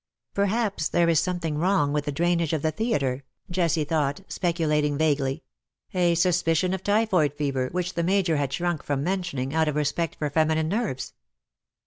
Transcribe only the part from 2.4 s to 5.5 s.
of the theatre/^ Jessie thought, speculating vaguely—